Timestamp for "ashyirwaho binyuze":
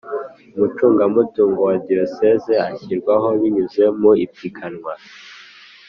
2.67-3.83